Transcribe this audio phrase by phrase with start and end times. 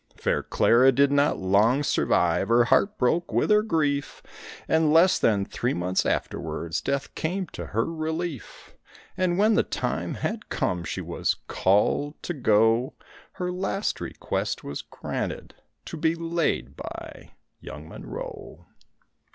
[0.17, 4.23] Fair Clara did not long survive, her heart broke with her grief;
[4.67, 8.73] And less than three months afterwards Death came to her relief;
[9.15, 12.95] And when the time had come and she was called to go,
[13.33, 15.53] Her last request was granted,
[15.85, 18.65] to be laid by young Monroe.